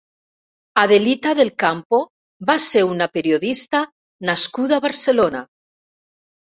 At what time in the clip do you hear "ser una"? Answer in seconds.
2.69-3.11